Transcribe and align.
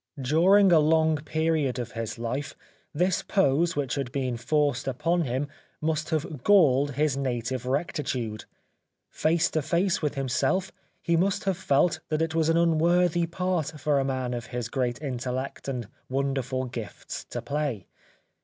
During 0.19 0.71
a 0.71 0.79
long 0.79 1.17
period 1.17 1.77
of 1.77 1.91
his 1.91 2.17
life 2.17 2.55
this 2.91 3.21
pose 3.21 3.75
which 3.75 3.93
had 3.93 4.11
been 4.11 4.35
forced 4.35 4.87
upon 4.87 5.25
him 5.25 5.47
must 5.79 6.09
have 6.09 6.43
galled 6.43 6.93
his 6.93 7.15
native 7.15 7.67
rectitude. 7.67 8.45
Face 9.11 9.51
to 9.51 9.61
face 9.61 10.01
with 10.01 10.15
himself 10.15 10.71
he 11.03 11.15
must 11.15 11.43
have 11.43 11.55
felt 11.57 11.99
that 12.09 12.23
it 12.23 12.33
was 12.33 12.49
an 12.49 12.57
unworthy 12.57 13.27
part 13.27 13.79
for 13.79 13.99
a 13.99 14.03
man 14.03 14.33
of 14.33 14.47
his 14.47 14.69
great 14.69 14.99
intellect 15.03 15.67
and 15.67 15.87
wonderful 16.09 16.65
gifts 16.65 17.23
to 17.25 17.39
play. 17.39 17.85